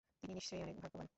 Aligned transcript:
তিনি 0.19 0.33
নিশ্চয়ই 0.33 0.61
অনেক 0.61 0.75
ভাগ্যাবান। 0.75 1.07